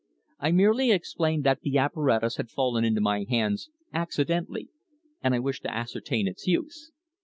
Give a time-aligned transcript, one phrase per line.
[0.39, 4.67] I merely explained that the apparatus had fallen into my hands accidentally
[5.23, 6.91] and I wished to ascertain its use."